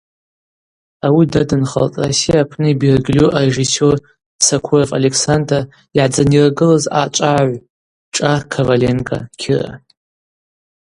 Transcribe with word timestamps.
Ауи 1.05 1.25
дадынхалтӏ 1.31 1.99
Россия 2.03 2.39
апны 2.43 2.67
йбергьльу 2.71 3.33
арежиссёр 3.37 3.97
Сокуров 4.47 4.89
Александр 4.99 5.61
йгӏадзынйыргылыз 5.95 6.85
аъачӏвагӏагӏв 6.97 7.63
шӏа 8.15 8.33
Коваленко 8.51 9.17
Кира. 9.39 9.73